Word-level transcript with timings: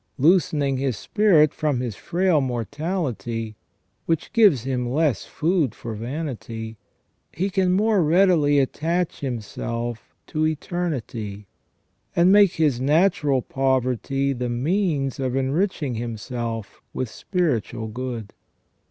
Loosening 0.17 0.77
his 0.77 0.97
spirit 0.97 1.51
firom 1.51 1.79
his 1.79 1.95
frail 1.95 2.41
mortality, 2.41 3.55
which 4.07 4.33
gives 4.33 4.63
him 4.63 4.89
less 4.89 5.25
food 5.25 5.75
for 5.75 5.93
vanity, 5.93 6.75
he 7.31 7.51
can 7.51 7.71
more 7.71 8.01
readily 8.03 8.57
attach 8.57 9.19
himself 9.19 10.15
to 10.25 10.47
eternity, 10.47 11.45
and 12.15 12.31
make 12.31 12.53
his 12.53 12.81
natural 12.81 13.43
poverty 13.43 14.33
the 14.33 14.49
means 14.49 15.19
of 15.19 15.35
enriching 15.35 15.93
himself 15.93 16.81
with 16.95 17.07
spiritual 17.07 17.85
good. 17.87 18.33